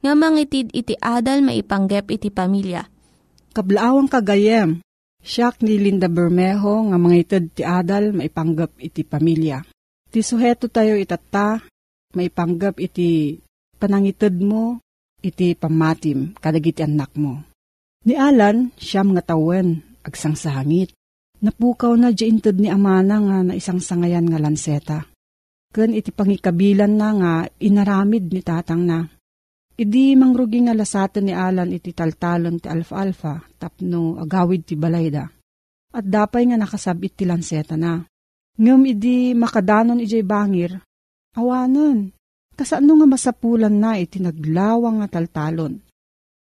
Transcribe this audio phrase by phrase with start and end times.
[0.00, 2.88] nga mangitid iti adal maipanggep iti pamilya.
[3.52, 4.80] Kablaawang kagayem,
[5.20, 9.60] siyak ni Linda Bermejo nga mga itad ti adal maipanggap iti pamilya.
[10.10, 11.60] Ti suheto tayo itata,
[12.16, 13.38] maipanggap iti
[13.76, 14.82] panangitad mo,
[15.20, 17.44] iti pamatim, kadagiti anak mo.
[18.08, 20.96] Ni Alan, siyam nga tawen, agsang sa hangit.
[21.40, 24.98] Napukaw na di ni Amana nga na isang sangayan nga lanseta.
[25.72, 29.08] Ken iti pangikabilan na nga inaramid ni tatang na.
[29.80, 35.24] Idi mangrugi nga lasatan ni Alan iti taltalon ti alfa-alfa tapno agawid ti balayda.
[35.96, 38.04] At dapay nga nakasabit ti lanseta na.
[38.60, 40.76] Ngem idi makadanon ijay bangir,
[41.32, 42.12] awanon,
[42.52, 45.80] kasano nga masapulan na iti naglawang nga taltalon.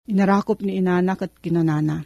[0.09, 2.01] Inarakop ni inanak at kinanana.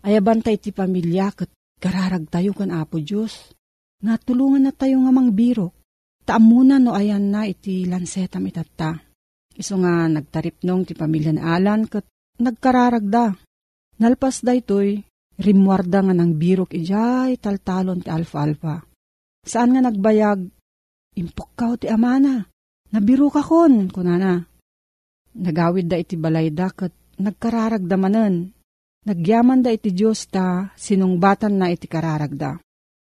[0.00, 3.52] Ayaban tayo ti pamilya kat kararag tayo kan Apo Diyos.
[4.00, 5.76] Nga tulungan na tayo nga mangbiro.
[6.24, 8.96] Taamuna no ayan na iti lansetam itatta.
[9.54, 12.06] Iso nga nagtaripnong ti pamilya ni Alan kat
[12.42, 13.38] nagkararagda.
[14.02, 14.98] Nalpas da ito'y
[15.38, 18.82] rimwarda nga ng birok ijay taltalon ti alfa-alfa.
[19.46, 20.40] Saan nga nagbayag?
[21.14, 22.42] Impukkaw ti amana.
[22.90, 24.42] Nabiro ka kon, kunana.
[25.34, 28.50] Nagawid da iti balayda kat nagkararagdamanan.
[29.04, 32.58] Nagyaman da iti Diyos ta, sinungbatan na iti kararagda.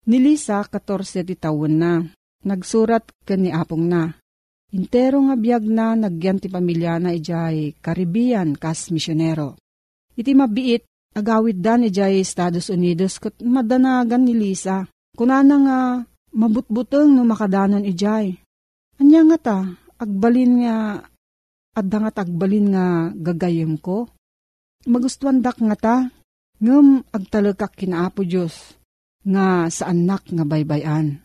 [0.08, 1.36] Ni Lisa, 14 ti
[1.68, 2.00] na.
[2.38, 4.14] Nagsurat ka ni Apong na.
[4.68, 9.56] Intero nga biyag na nagyan ti pamilya na ijay Caribbean kas misyonero.
[10.12, 10.84] Iti mabiit,
[11.16, 14.84] agawid da ni ijay Estados Unidos kat madanagan ni Lisa.
[15.16, 15.78] Kunana nga
[16.36, 18.36] mabutbuteng no makadanon ijay.
[19.00, 19.58] Anya nga ta,
[19.96, 20.76] agbalin nga
[21.72, 22.86] adda nga agbalin nga
[23.16, 24.10] gagayem ko.
[24.84, 25.96] Magustuhan dak nga ta,
[26.60, 28.76] ngem agtalagak kinaapo Diyos,
[29.24, 31.24] nga sa anak nga baybayan.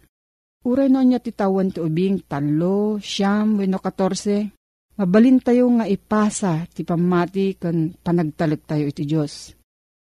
[0.63, 4.56] Uray no niya titawan ti ubing talo, siyam, weno katorse.
[4.95, 9.51] Mabalin tayo nga ipasa ti pamati kan panagtalag tayo iti Diyos.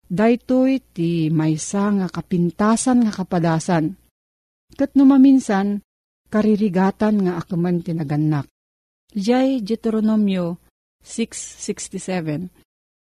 [0.09, 3.95] Daytoy ti maysa nga kapintasan nga kapadasan.
[4.75, 5.85] Kat numaminsan,
[6.33, 8.49] karirigatan nga akuman tinaganak.
[9.13, 10.59] Jay Deuteronomio
[11.05, 12.49] 6.67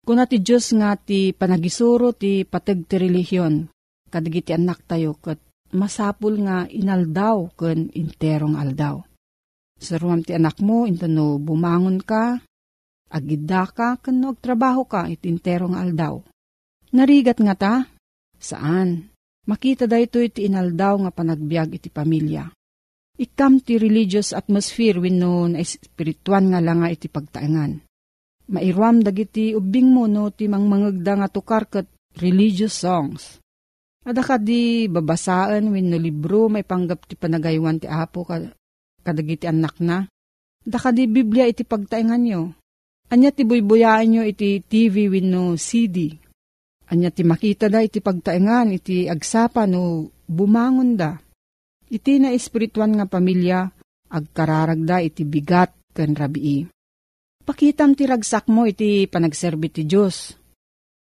[0.05, 3.67] Kuna ti Diyos nga ti panagisuro ti patag ti relihiyon,
[4.09, 5.41] kadagiti anak tayo kat
[5.75, 9.03] masapul nga inaldaw ken interong aldaw.
[9.75, 12.39] Saruam ti anak mo, intano bumangon ka,
[13.11, 16.23] agida ka, ken no, trabaho ka, iti interong aldaw.
[16.95, 17.75] Narigat nga ta?
[18.39, 19.11] Saan?
[19.45, 22.49] Makita da ito iti inaldaw nga panagbiag iti pamilya.
[23.15, 27.83] Ikam ti religious atmosphere wenno na espirituan nga lang nga iti pagtaengan.
[28.51, 31.87] Mairam dagiti ubing mo no ti mangmangagda nga tukar ket
[32.19, 33.44] religious songs.
[34.05, 38.37] Ada ka di babasaan wenno libro may panggap ti panagaywan ti apo ka,
[39.01, 40.05] kadagiti anak na.
[40.61, 42.53] Da ka di Biblia iti pagtaengan nyo.
[43.09, 46.25] Anya ti buybuyaan nyo iti TV wenno CD
[46.93, 51.17] Anya ti makita da iti pagtaengan iti agsapa no bumangon da.
[51.89, 53.65] Iti na espirituan nga pamilya
[54.13, 56.69] agkararagda iti bigat ken rabii.
[57.45, 60.37] Pakitam ti ragsak mo iti panagserbi ti Diyos.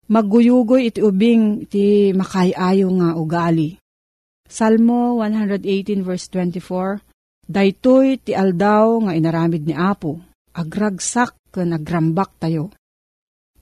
[0.05, 3.81] Magguyugoy iti ubing iti makayayo nga ugali.
[4.45, 7.01] Salmo 118 verse 24
[7.45, 10.21] Daytoy ti aldaw nga inaramid ni Apo,
[10.57, 12.73] agragsak ken agrambak tayo.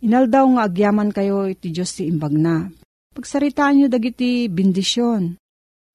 [0.03, 2.67] Inaldaw nga agyaman kayo iti Diyos ti imbag na.
[3.15, 5.39] Pagsaritaan nyo dagiti bindisyon.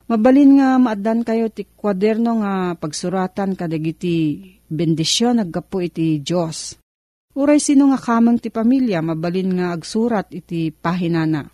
[0.08, 4.40] Mabalin nga maadan kayo ti kwaderno nga pagsuratan kadagiti
[4.72, 6.80] bendisyon aggapo iti Diyos.
[7.38, 11.45] Uray sino nga kamang ti pamilya mabalin nga agsurat iti pahinana.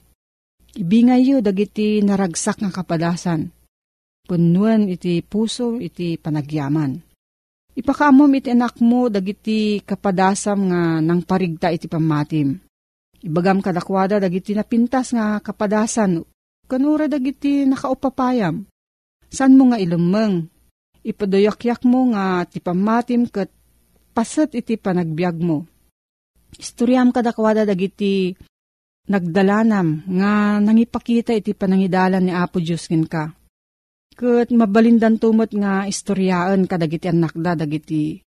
[0.79, 3.51] Ibingay yo dagiti naragsak nga kapadasan.
[4.23, 7.13] Punuan iti puso iti panagyaman
[7.73, 12.53] Ipakaamom iti anak mo dagiti kapadasam nga nang parigta iti pamatim.
[13.25, 16.21] Ibagam kadakwada dagiti napintas nga kapadasan
[16.69, 18.69] kanura dagiti nakaupapayam.
[19.25, 20.45] San mo nga ilumeng?
[21.01, 23.49] Ipadoyak-yak mo nga ti pamatim kat
[24.13, 25.65] pasat iti panagbiag mo.
[26.57, 28.33] Istoryam kadakwada dagiti
[29.09, 33.33] nagdalanam nga nangipakita iti panangidalan ni Apo Diyos ka
[34.13, 38.21] Kat mabalindan tumot nga istoryaan kadagiti anak da dagiti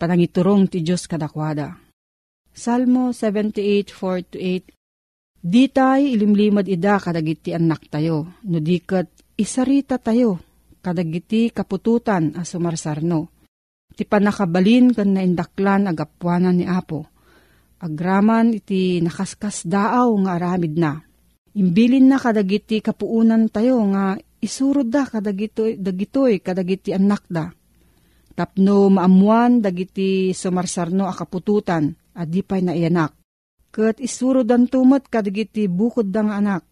[0.00, 1.76] panangiturong ti Diyos kadakwada.
[2.48, 4.72] Salmo 78:4-8
[5.42, 10.38] Ditay ilimlimad ida kadagiti anak tayo, no dikat isarita tayo,
[10.78, 13.26] kadagiti kapututan a sumarsarno.
[13.92, 17.11] Ti panakabalin kan naindaklan agapuanan ni Apo.
[17.82, 21.02] Agraman iti nakaskas daaw nga aramid na.
[21.58, 27.50] Imbilin na kadagiti kapuunan tayo nga isurod da kadagitoy dagitoy kadagiti anak da.
[28.38, 33.18] Tapno maamuan dagiti sumarsarno akapututan adipay na ianak.
[33.74, 36.62] Kat isurod dan tumot kadagiti bukod da anak.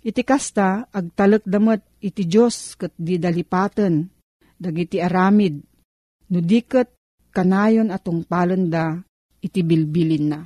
[0.00, 4.08] Iti kasta agtalek damot iti Diyos kat di dalipaten
[4.56, 5.60] dagiti aramid
[6.32, 6.88] no diket
[7.36, 8.96] kanayon atong palanda
[9.44, 10.40] iti bilbilin na.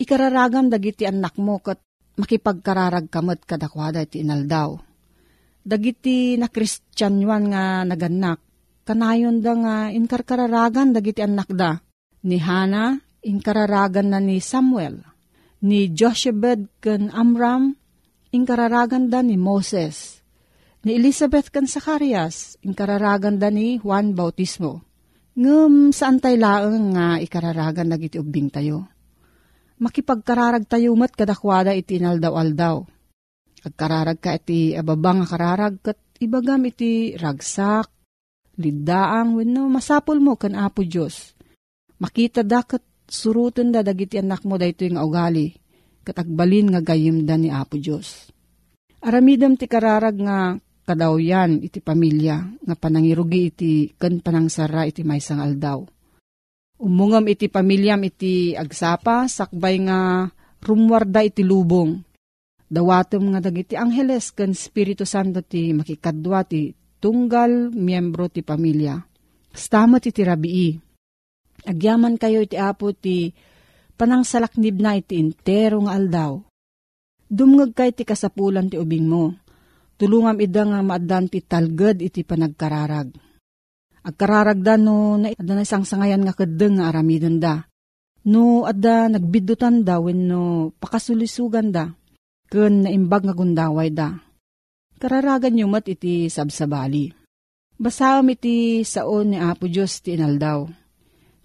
[0.00, 1.76] Ikararagam dagiti anak mo kat
[2.16, 4.90] makipagkararag kamot kadakwada iti inaldaw
[5.64, 8.40] dagiti na kristyanwan nga naganak,
[8.88, 11.80] kanayon da nga inkarkararagan dagiti anak da.
[12.24, 15.00] Ni Hana, inkararagan na ni Samuel.
[15.64, 17.76] Ni Joshebed ken Amram,
[18.32, 20.20] inkararagan da ni Moses.
[20.84, 24.84] Ni Elizabeth ken Zacarias, inkararagan da ni Juan Bautismo.
[25.36, 28.88] Ngem saan tay laeng nga ikararagan dagiti ubing tayo.
[29.80, 33.00] Makipagkararag tayo mat kadakwada iti inaldaw-aldaw
[33.60, 37.92] Agkararag ka iti ababang kararag kat ibagam iti ragsak,
[38.56, 41.36] lidaang wenno masapol mo kan Apo Dios.
[42.00, 45.52] Makita da kat suruten da dagiti anak mo dayto yung ugali
[46.00, 48.32] kat agbalin nga gayim da ni Apo Dios.
[49.04, 50.56] Aramidam ti kararag nga
[50.88, 55.84] kadawyan iti pamilya nga panangirugi iti ken panangsara iti maysang aldaw.
[56.80, 60.32] Umungam iti pamilyam iti agsapa sakbay nga
[60.64, 62.00] rumwarda iti lubong
[62.70, 66.70] Dawatom nga dagiti angheles ken Espiritu Santo ti makikadwa ti
[67.02, 68.94] tunggal miyembro ti pamilya.
[69.50, 70.78] Stamat iti rabii.
[71.66, 73.34] Agyaman kayo iti apo ti
[73.98, 76.38] panangsalaknib na iti intero nga aldaw.
[77.26, 79.34] Dumngag kay ti kasapulan ti ubing mo.
[79.98, 83.10] Tulungam ida nga maadan ti talged iti panagkararag.
[84.00, 87.68] Agkararag da no na adda na isang sangayan nga kadeng nga aramidon da.
[88.24, 91.92] No adda nagbidutan da wenno pakasulisugan da
[92.50, 94.16] ken naimbag nga gundaway da.
[95.00, 97.12] Kararagan nyo mat iti sabsabali.
[97.80, 100.68] Basaam iti saon ni Apo Diyos ti inaldaw.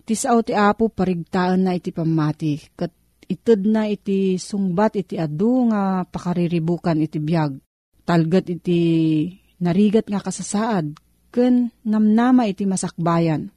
[0.03, 2.91] Ti sao ti Apo parigtaan na iti pamati, kat
[3.31, 7.55] ited na iti sungbat iti adu nga pakariribukan iti biyag.
[8.03, 8.79] Talgat iti
[9.63, 10.91] narigat nga kasasaad,
[11.35, 13.51] ken namnama iti masakbayan.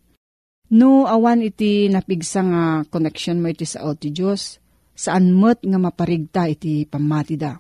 [0.75, 4.59] No awan iti napigsa nga connection mo iti sao ti Diyos,
[4.99, 7.57] saan mo't nga maparigta iti pamatida.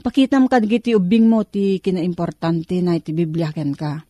[0.00, 4.00] Pakitam kad giti ubing mo ti kinaimportante na iti Biblia ken ka.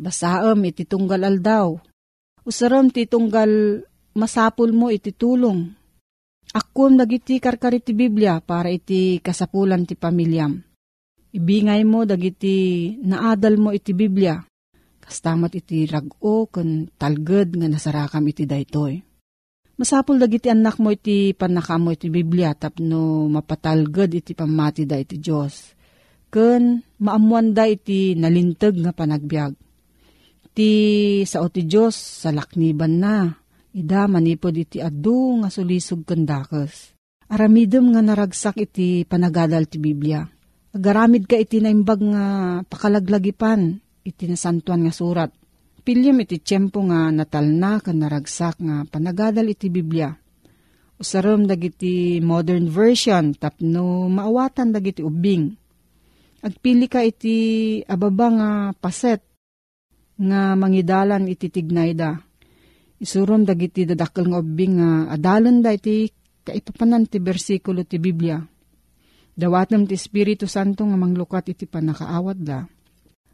[0.00, 1.76] Basaam iti tunggal aldaw.
[2.48, 3.84] Usaram ti tunggal
[4.16, 5.68] masapul mo iti tulong.
[6.56, 10.56] Akum dagiti karkar iti Biblia para iti kasapulan ti pamilyam.
[11.28, 14.40] Ibingay mo dagiti naadal mo iti Biblia.
[15.08, 19.00] Kastamat iti rago kun talged nga nasarakam iti daytoy.
[19.80, 25.72] Masapul dagiti anak mo iti panakamo iti Biblia tapno mapatalged iti pamati da iti Diyos.
[26.28, 29.56] Kun maamuan da iti nalintag nga panagbiag.
[30.52, 30.70] Ti
[31.24, 33.32] sao ti Diyos sa lakniban na.
[33.72, 36.92] Ida manipod iti adu nga sulisog kandakes.
[37.32, 40.20] Aramidem nga naragsak iti panagadal ti Biblia.
[40.76, 42.24] Agaramid ka iti naimbag nga
[42.68, 45.30] pakalaglagipan iti nasantuan nga surat
[45.88, 50.12] Pilyam iti tiyempo nga natalna kan naragsak nga panagadal iti Biblia.
[51.00, 55.48] Usaram dagiti modern version tapno maawatan dagiti ubing.
[56.44, 59.24] Agpili ka iti ababa nga paset
[60.20, 62.20] nga mangidalan iti tignayda.
[63.00, 66.12] Isurom dagiti dadakkel nga ubing nga adalan da iti
[66.44, 68.44] kaipapanan ti bersikulo ti Biblia.
[69.32, 72.68] Dawatem ti Espiritu Santo nga manglukat iti panakaawat da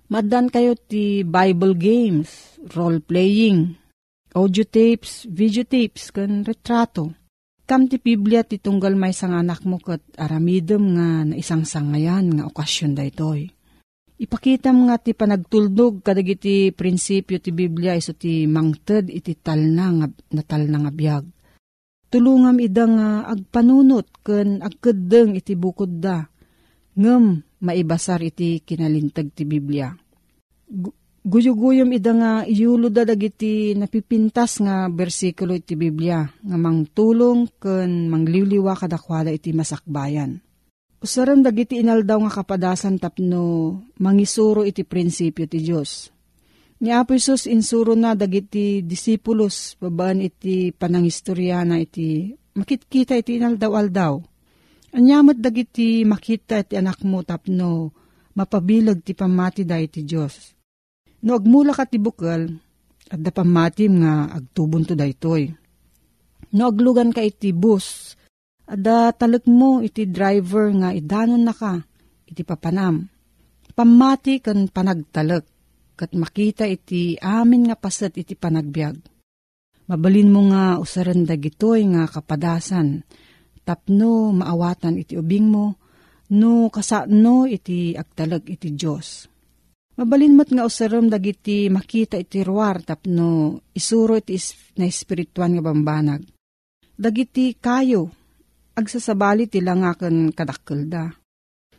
[0.04, 3.72] Madan kayo ti Bible games, role-playing,
[4.36, 7.16] audio tapes, video tapes, kan retrato.
[7.64, 12.28] Kam ti Biblia ti tunggal may sang anak mo kat aramidem nga na isang sangayan
[12.36, 13.48] nga okasyon da itoy.
[14.20, 20.06] Ipakitam nga ti panagtuldog kadagiti prinsipyo ti Biblia iso ti mangted iti talna nga
[20.36, 21.24] natal na nga biyag.
[22.12, 26.28] Tulungam ida nga agpanunot ken agkeddeng iti bukod da.
[26.94, 29.88] Ngem maibasar iti kinalintag ti Biblia.
[31.24, 38.76] Guyuguyom ida nga iyulo da dagiti napipintas nga bersikulo iti Biblia nga mangtulong ken mangliliwa
[38.76, 40.44] kadakwada iti masakbayan.
[41.00, 46.12] Usaram dagiti inaldaw nga kapadasan tapno mangisuro iti prinsipyo ti Dios.
[46.84, 54.33] Ni Apo Isus insuro na dagiti disipulos babaan iti panangistorya na iti makitkita iti inaldaw-aldaw
[54.94, 57.90] Anyamat dagiti makita iti anak mo tapno
[58.38, 60.54] mapabilag ti pamati da iti Diyos.
[61.26, 62.46] No agmula ka ti bukal,
[63.10, 65.50] at da pamatim nga agtubon to da itoy.
[66.54, 68.14] No aglugan ka iti bus,
[68.70, 71.82] at da talag mo iti driver nga idanon na ka,
[72.30, 73.10] iti papanam.
[73.74, 75.42] Pamati kan panagtalag,
[75.98, 78.94] kat makita iti amin nga pasat iti panagbiag.
[79.90, 83.02] Mabalin mo nga usaran dagitoy nga kapadasan,
[83.64, 85.66] tapno maawatan iti ubing mo,
[86.36, 89.26] no kasano iti agtalag iti Diyos.
[89.94, 94.34] Mabalin mo't nga usarom dagiti makita iti ruwar tapno isuro iti
[94.76, 96.22] na espirituan nga bambanag.
[96.94, 98.10] Dagiti kayo,
[98.74, 101.10] agsasabali ti langakan kadakkel da.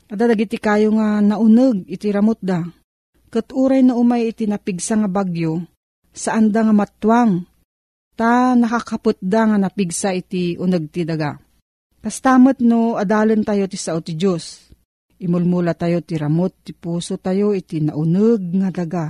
[0.08, 2.64] Ada dagiti kayo nga nauneg iti ramot da.
[3.28, 5.60] Kat uray na umay iti napigsa nga bagyo,
[6.16, 7.44] saan da nga matwang,
[8.16, 11.36] ta nakakaput da nga napigsa iti uneg ti daga.
[12.06, 14.70] Kastamot no adalan tayo ti sao ti Diyos.
[15.18, 19.06] Imulmula tayo ti ramot ti puso tayo iti nauneg nga daga.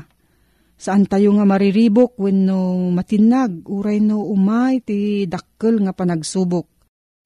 [0.79, 6.71] Saan tayo nga mariribok when no matinag uray no umay ti dakkel nga panagsubok.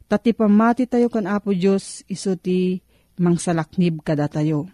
[0.10, 2.82] Tati pamati tayo kan Apo Diyos iso ti
[3.22, 4.66] mangsalaknib kada tayo.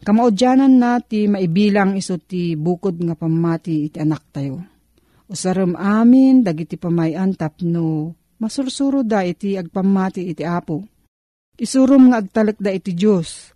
[0.00, 4.64] Kamaudyanan na ti maibilang iso ti bukod nga pamati iti anak tayo.
[5.28, 10.82] Usaram amin dagiti pamayan tapno masursuro da iti agpamati iti apo.
[11.54, 13.54] Isurum nga agtalak da iti Diyos.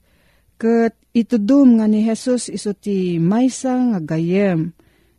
[0.54, 4.70] Kat itudum nga ni Jesus iso ti maysa nga gayem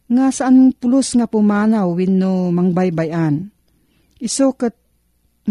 [0.08, 3.52] nga saan pulos nga pumanaw wenno mangbaybayan.
[4.24, 4.74] Iso kat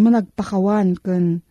[0.01, 1.45] managpakawan ken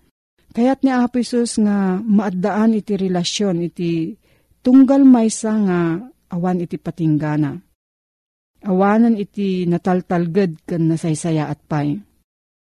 [0.52, 4.18] kayat ni Apo Isus nga maaddaan iti relasyon iti
[4.66, 5.80] tunggal maysa nga
[6.34, 7.54] awan iti patinggana.
[8.66, 12.02] Awanan iti nataltalged ken nasaysaya at pay.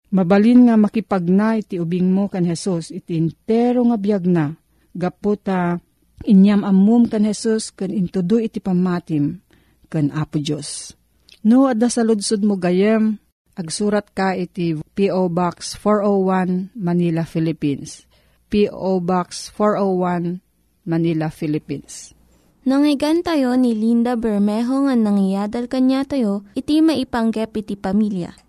[0.09, 4.57] Mabalin nga makipagna iti ubing mo kan Jesus iti intero nga biyag na.
[4.89, 5.77] Gaputa
[6.25, 9.37] inyam amum kan Jesus kan intudo iti pamatim
[9.85, 10.97] kan Apo Diyos.
[11.45, 13.21] No, adda sa ludsud mo gayem,
[13.53, 15.29] agsurat ka iti P.O.
[15.29, 18.03] Box 401 Manila, Philippines.
[18.49, 18.99] P.O.
[19.05, 20.41] Box 401
[20.89, 22.17] Manila, Philippines.
[22.65, 28.48] Nangyigan tayo ni Linda Bermejo nga nangyadal kanya tayo, iti maipanggep iti pamilya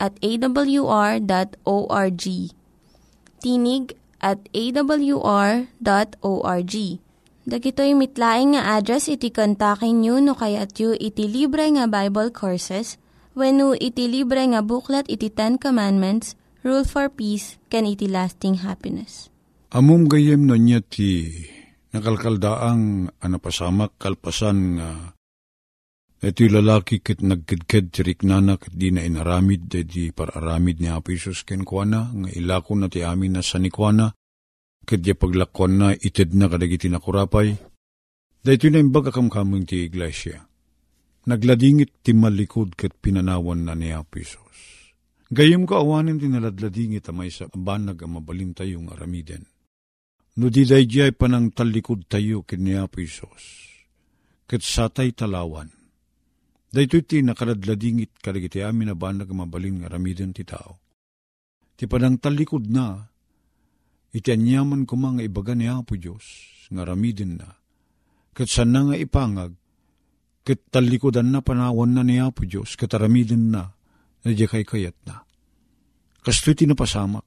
[0.00, 1.22] at awr.org.
[3.44, 3.84] Tinig
[4.20, 5.64] at awr.org.
[7.50, 13.00] Dagitoy mitlaing nga address iti kontakin nyo no kayat yu iti libre nga Bible Courses
[13.32, 18.60] when no iti libre nga buklat iti Ten Commandments, Rule for Peace, can iti lasting
[18.60, 19.32] happiness.
[19.72, 21.32] Amom gayem no niya ti
[21.90, 24.88] nakalkaldaang anapasamak kalpasan nga
[26.20, 31.48] iti lalaki kit nagkidked ti riknana kat di na inaramid di pararamid ni Apo Isus
[31.48, 34.12] ken kuana nga ilako na ti amin na sanikwana
[34.90, 37.54] Kadya paglakon na ited na kadagiti nakurapay.
[38.40, 40.48] Dahito na imbag akamkamang ti iglesia.
[41.28, 44.90] Nagladingit ti malikod kat pinanawan na ni Apisos.
[45.30, 49.46] Gayam ko awanin ti naladladingit amay sa banag ang mabalin tayong aramiden.
[50.40, 53.70] No di dayjay panang talikod tayo kin ni Apisos.
[54.48, 55.79] Kat satay talawan.
[56.70, 60.78] Dahito ti nakaladladingit kadagiti amin na banag mabalin nga aramiden ti tao.
[61.74, 63.10] Ti panang talikod na
[64.10, 66.26] Iti anyaman ko mga ibaga ni Apo Diyos,
[66.74, 67.46] nga ramidin na.
[68.34, 69.54] Kat sana nga ipangag,
[70.42, 73.70] kat talikodan na panawan na ni Apo Diyos, kat aramidin na,
[74.26, 75.22] na di kay kayat na.
[76.20, 77.22] Kasto iti napasamak.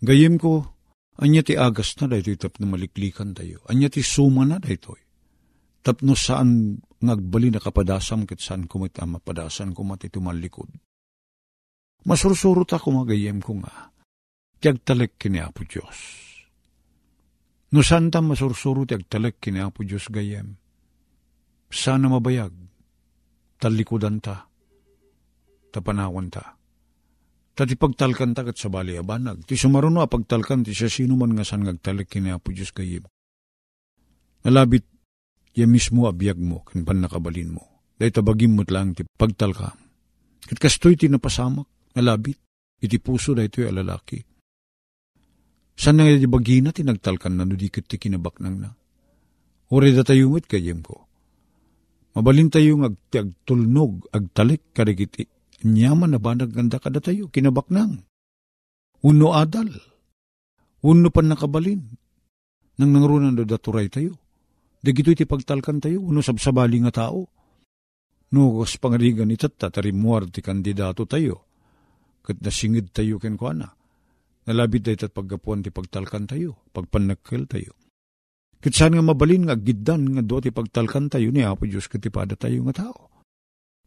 [0.00, 0.64] Gayem ko,
[1.20, 3.60] anya ti agas na dahito tap na maliklikan tayo.
[3.68, 4.96] Anya ti suma na dahito.
[5.82, 10.68] Tapno saan ngagbali na kapadasam kat saan kumita mapadasan kumati tumalikod.
[12.06, 13.90] Masursurot ako magayem ko nga
[14.58, 15.98] ti agtalek kini Apo Diyos.
[17.70, 20.58] No santa masursuro ti agtalek kini Apo Diyos gayem.
[21.68, 22.54] Sana mabayag,
[23.60, 24.48] talikudan ta,
[25.70, 26.56] tapanawan ta.
[27.54, 29.42] Tati pagtalkan ta kat sa bali abanag.
[29.42, 33.04] Ti sumaruno pagtalkan ti siya sino man nga san ngagtalek kini Apo Diyos gayem.
[34.46, 34.86] Nalabit,
[35.54, 37.64] ya mismo abiyag mo, kanpan nakabalin mo.
[37.98, 39.74] Dahil tabagim mo't lang ti pagtalkam.
[40.48, 41.66] Kat kastoy ti napasamak,
[41.98, 42.38] nalabit,
[42.78, 44.18] iti puso da ito'y alalaki.
[45.78, 48.70] San nga di bagina ti nagtalkan na nudikit ti kinabak nang na.
[49.70, 51.06] Uri da tayo mit kayem ko.
[52.18, 55.22] Mabalin tayo ng ag, agtulnog, agtalik, karigiti.
[55.62, 58.02] Nyaman na ba nagganda kada tayo, kinabak nang.
[59.06, 59.70] Uno adal.
[60.82, 61.82] Uno pan nakabalin.
[62.78, 64.18] Nang nangrunan do daturay tayo.
[64.78, 67.26] Dagito iti pagtalkan tayo, uno sabsabali nga tao.
[68.34, 71.48] No, kas pangarigan itat, tatarimuar ti kandidato tayo.
[72.22, 73.78] Kat nasingid tayo ken ko na
[74.48, 77.76] Nalabid da ito't paggapuan ti pagtalkan tayo, pagpanakkel tayo.
[78.64, 82.64] Kitsan nga mabalin nga giddan nga do ti pagtalkan tayo ni Apo Diyos katipada tayo
[82.64, 83.12] nga tao.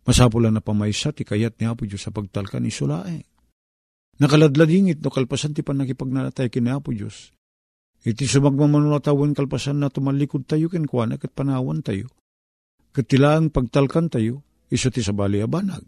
[0.06, 3.26] Masapula na pamaysa ti kayat ni Apo Diyos sa pagtalkan isulae.
[4.22, 7.34] Nakaladladingit no kalpasan ti panakipagnanatay kin ni Apo Diyos.
[8.02, 12.10] Iti sumagmamanunatawin kalpasan na tumalikod tayo ken kuana kat panawan tayo.
[12.92, 15.86] Katilaang pagtalkan tayo, iso ti sabali abanag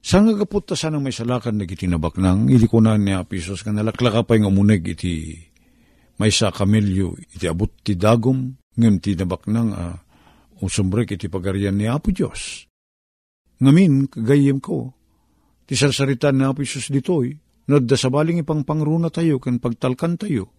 [0.00, 3.60] Saan nga kapot ta sana may salakan na gitinabak nang ili ko na ni Apisos
[3.60, 5.36] ka nalaklaka pa yung amuneg iti
[6.16, 9.96] may sa kamilyo iti abot ti dagom ngem ti nabak nang uh,
[10.64, 12.68] usumbrek iti pagarian ni Apo Diyos.
[13.60, 14.96] Ngamin, kagayem ko,
[15.68, 17.36] ti sarsaritan ni Apo Diyos ditoy,
[17.68, 20.52] nadda sa baling ipang pangruna tayo kan pagtalkan tayo.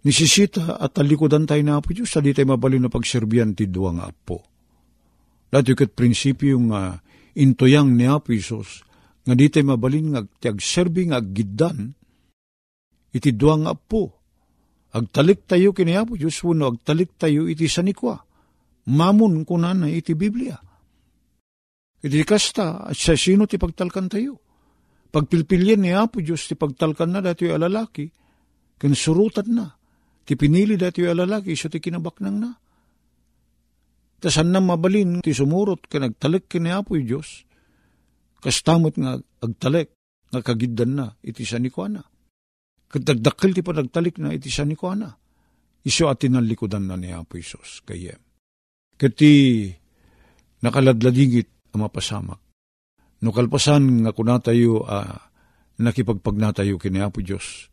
[0.00, 4.08] Nisisita at talikodan tayo na Apo Diyos, sa tayo mabalin na pagserbiyan ti duwa nga
[4.08, 4.40] apo.
[5.52, 7.00] Dati kat prinsipyo nga uh,
[7.36, 8.80] intoyang ni Apo Isos,
[9.28, 11.92] nga di tayo mabalin nga ti agserbi nga aggidan,
[13.12, 14.16] iti duang apo.
[14.90, 18.24] Agtalik tayo kini Apo Diyos, wano agtalik tayo iti sanikwa.
[18.90, 20.56] Mamun kunan na iti Biblia.
[22.00, 24.40] Iti kasta, at sa sino ti pagtalkan tayo.
[25.12, 28.08] Pagpilpilyan ni Apo Diyos, ti pagtalkan na dati alalaki,
[28.80, 29.79] kansurutan na.
[30.30, 32.50] Ti pinili dati alalaki, so ti kinabaknang na
[34.20, 37.48] Tasan na mabalin, ti sumurot ka nagtalik kini Apoy Diyos.
[38.44, 39.96] Kastamot nga agtalik,
[40.28, 42.04] nga kagiddan na, iti sa ni Kuana.
[42.84, 45.08] Kadagdakil ti panagtalik na iti sa ni Kuana.
[45.80, 48.20] Iso atin ang likodan na ni Apo Isos kayem.
[49.00, 49.32] Kati
[50.60, 52.40] nakaladladigit ang mapasamak.
[53.24, 55.16] No kalpasan nga kuna tayo uh,
[55.80, 57.69] nakipagpagnatayo kini Apo Diyos.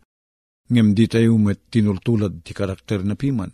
[0.68, 3.48] Ngem di tayo met tinultulad ti karakter na piman.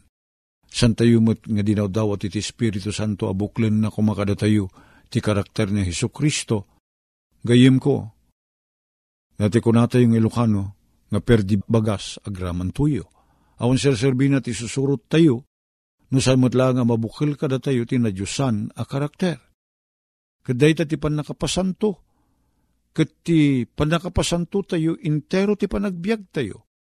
[0.66, 4.74] San tayo mat nga dinawdawat iti Espiritu Santo abuklen na kumakada tayo
[5.14, 6.74] ti karakter ni Heso Kristo.
[7.46, 8.10] Gayem ko,
[9.38, 10.64] dati ko na tayo ng Ilocano,
[11.14, 13.06] nga perdi bagas agraman tuyo.
[13.62, 15.46] Awan sir serbi ti susurot tayo,
[16.10, 19.38] no saan matla nga mabukil kada tayo ti nadyusan a karakter.
[20.42, 22.02] Kaday ta ti panakapasanto,
[22.90, 26.73] kat ti panakapasanto tayo, intero ti panagbiag tayo.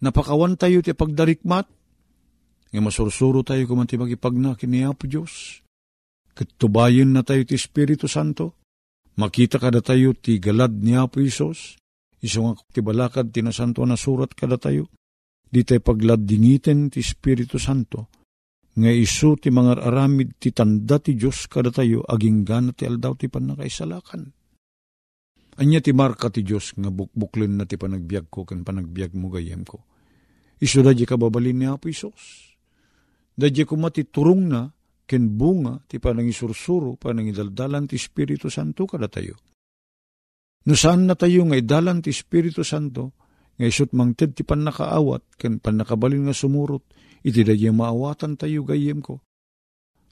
[0.00, 1.66] Napakawan tayo ti pagdarikmat,
[2.70, 5.60] nga masursuro tayo kumanti magipagna kini Apo Diyos.
[6.32, 8.56] Katubayan na tayo ti Espiritu Santo.
[9.20, 11.76] Makita kada tayo ti galad ni Apo Isos.
[12.24, 14.88] Iso nga ti balakad ti nasanto na surat kada tayo.
[15.50, 18.06] di tayo pagladingiten ti Espiritu Santo,
[18.78, 23.18] nga isu ti mga aramid ti tanda ti Diyos kada tayo, aging gana ti aldaw
[23.18, 24.30] ti panakaisalakan.
[25.58, 29.66] Anya ti marka ti Diyos nga bukbuklin na ti panagbiag ko, kan panagbiag mo gayem
[29.66, 29.89] ko.
[30.60, 32.52] Isu da di kababalin ni Apo Isos.
[33.32, 34.68] Da di ko matiturong na,
[35.08, 39.40] ken bunga ti panangisursuro, panangidaldalan ti Espiritu Santo kada tayo.
[40.68, 43.16] No saan na tayo nga idalan ti Espiritu Santo,
[43.56, 46.84] nga isut mangted ti pan nakaawat, ken pan nakabalin nga sumurot,
[47.24, 49.24] iti da maawatan tayo gayem ko.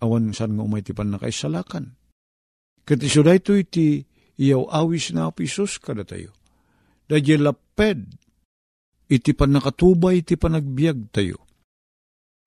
[0.00, 1.92] Awan saan nga umay ti pan nakaisalakan.
[2.88, 4.00] Kat iso da iti
[4.40, 6.32] iyaw awis na apisos kada tayo.
[7.04, 8.08] Da laped,
[9.08, 11.44] iti pan nakatubay iti panagbiag tayo.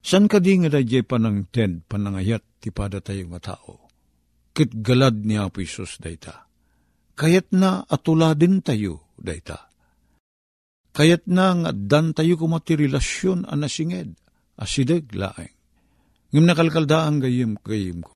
[0.01, 3.89] San ka di nga da panang ted panangayat ti pada tayo nga tao.
[4.53, 6.49] Kit galad ni Apo Isus dayta.
[7.13, 9.71] Kayat na atuladin tayo dayta
[10.91, 14.11] Kayat na nga dan tayo kumati relasyon anasinged,
[14.59, 15.55] asideg laeng.
[16.35, 18.11] Ngam nakalkaldaan gayim gayim ko.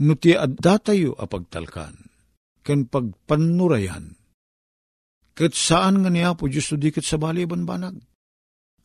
[0.00, 1.96] Nuti adda tayo apagtalkan,
[2.64, 4.19] ken pagpanurayan.
[5.36, 7.96] Kat saan nga niya po Diyos dikit sa bali banbanag.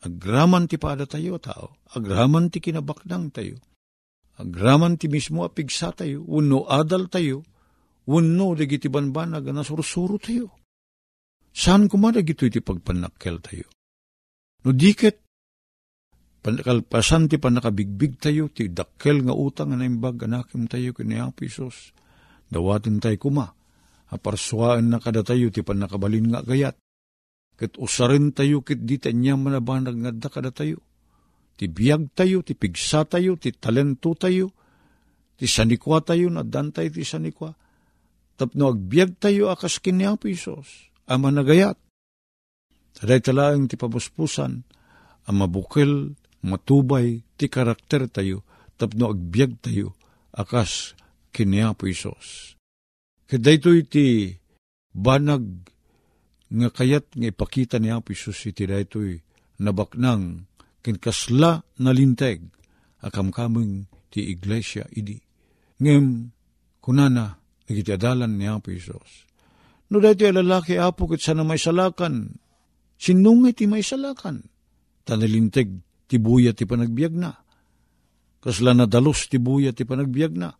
[0.06, 3.58] Agraman ti pada tayo tao, agraman ti kinabakdang tayo.
[4.36, 7.42] Agraman ti mismo apigsa tayo, uno adal tayo,
[8.12, 10.66] uno digiti banbanag na sursuro tayo
[11.56, 13.64] Saan kumadag ito iti pagpanakkel tayo?
[14.68, 15.24] No diket,
[16.44, 21.96] pankalpasan ti panakabigbig tayo, ti dakkel nga utang nga naimbag anakim tayo kiniapo Isos.
[22.52, 23.55] Dawatin tayo kuma,
[24.10, 26.76] aparsuaan na kada tayo ti panakabalin nga gayat.
[27.56, 30.84] Kat usarin tayo kit di tanya manabanag nga da kada tayo.
[31.56, 34.52] Ti biyag tayo, ti pigsa tayo, ti talento tayo,
[35.40, 37.56] ti sanikwa tayo, na dantay ti sanikwa.
[38.36, 41.80] Tapno agbiag tayo akas kiniapo Isos ama nagayat.
[42.96, 44.52] Taday talaang ti pabuspusan,
[45.26, 48.44] ang mabukil, matubay, ti karakter tayo,
[48.76, 49.96] tapno agbyag tayo,
[50.32, 50.96] akas
[51.32, 52.55] kiniya po Isos.
[53.26, 54.30] Kaday to iti
[54.94, 55.42] banag
[56.46, 59.18] nga kayat nga ipakita niya po Isos iti daytoy
[59.58, 60.46] nabaknang
[60.82, 62.46] kinkasla na linteg
[63.02, 65.18] akam kaming ti iglesia idi.
[65.82, 66.30] Ngem
[66.78, 67.34] kunana
[67.66, 69.26] nagiti adalan niya po Isos
[69.86, 72.34] No dati lalaki apo kat sana may salakan.
[72.98, 74.42] Sinungay ti may salakan.
[75.06, 75.70] Tanalinteg
[76.10, 77.30] ti buya ti panagbiag na.
[78.42, 80.50] Kasla na dalos ti buya ti panagbiag na.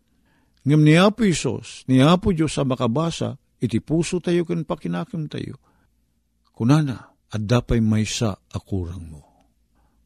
[0.67, 5.63] Ngam ni Apo Isos, ni Apo Diyos sa makabasa, iti puso tayo kan pakinakim tayo.
[6.51, 9.23] Kunana, at dapay may sa akurang mo.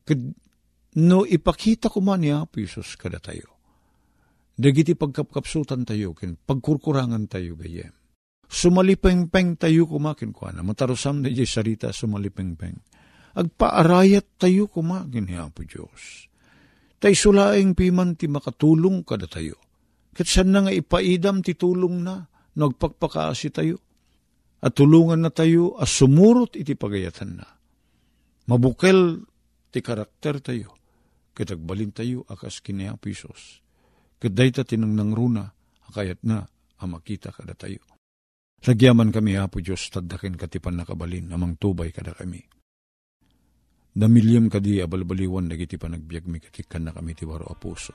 [0.05, 0.21] Kad,
[1.01, 3.57] no ipakita ko man ni Apo Isos kada tayo.
[4.53, 7.97] Dagiti pagkapkapsutan tayo, kin pagkurkurangan tayo gayem
[8.51, 10.59] Sumalipengpeng tayo kumakin ko na.
[10.59, 12.75] Matarusam na di sarita sumalipengpeng.
[13.31, 16.27] Agpaarayat tayo kumakin niya po Diyos.
[16.99, 19.70] Tay sulaing piman ti makatulong kada tayo.
[20.11, 23.79] Kat saan na nga ipaidam ti tulong na, nagpagpakaasi tayo.
[24.61, 27.47] At tulungan na tayo, as sumurot iti pagayatan na.
[28.51, 29.23] Mabukel
[29.71, 30.75] ti karakter tayo.
[31.31, 33.63] Kitagbalin tayo akas kinaya pisos.
[34.21, 35.47] Kaday ta tinang runa,
[35.89, 36.45] akayat na,
[36.77, 37.81] amakita kada tayo.
[38.61, 42.45] Sagyaman kami, Apo Diyos, tadakin katipan na kabalin, amang tubay kada kami.
[43.91, 47.91] Damilyam kadi abalbaliwan dagiti panagbiag mi katikan na kami tiwaro a puso.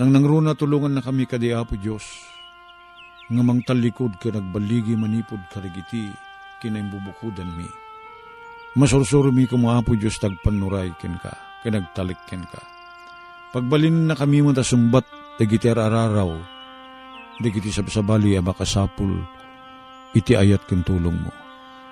[0.00, 2.04] Nang nangruna tulungan na kami kadi Apo Diyos,
[3.28, 6.08] nga mang talikod ka nagbaligi manipod karigiti
[6.64, 7.68] kinaimbubukudan mi.
[8.72, 12.60] Masursuro mi kumapo Diyos tagpanuray ken ka, kinagtalik ken ka.
[13.52, 15.04] Pagbalin na kami mo tasumbat,
[15.36, 16.40] dagiti araraw,
[17.40, 19.16] Digiti sabsabali a makasapul,
[20.12, 21.32] iti ayat ken tulong mo.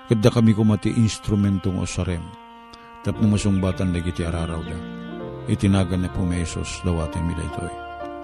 [0.05, 2.23] Kadda kami kumati instrumentong osarem.
[3.01, 4.77] Tapno masungbatan digiti araraw da.
[5.49, 7.80] Itinagan na po may Isos dawatin mi daytoy.